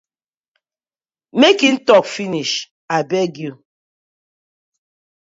[1.39, 2.55] Mek im tok finish
[2.97, 3.51] abeg yu.